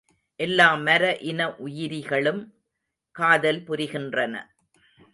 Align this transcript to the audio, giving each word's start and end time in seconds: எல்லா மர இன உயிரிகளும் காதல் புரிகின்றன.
எல்லா 0.39 0.73
மர 0.75 1.17
இன 1.21 1.55
உயிரிகளும் 1.57 2.41
காதல் 3.15 3.63
புரிகின்றன. 3.63 4.35